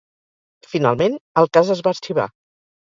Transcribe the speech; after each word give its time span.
Finalment, 0.71 1.21
el 1.43 1.53
cas 1.59 1.73
es 1.77 1.87
va 1.89 1.97
arxivar. 1.99 2.29